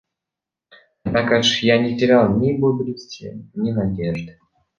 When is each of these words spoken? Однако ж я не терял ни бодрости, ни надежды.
Однако 1.03 1.43
ж 1.43 1.59
я 1.67 1.77
не 1.79 1.95
терял 1.95 2.35
ни 2.39 2.57
бодрости, 2.57 3.47
ни 3.53 3.71
надежды. 3.71 4.39